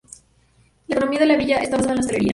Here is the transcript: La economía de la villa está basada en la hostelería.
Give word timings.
La 0.87 0.95
economía 0.95 1.19
de 1.19 1.25
la 1.27 1.37
villa 1.37 1.57
está 1.57 1.75
basada 1.75 1.91
en 1.91 1.97
la 1.97 2.01
hostelería. 2.01 2.29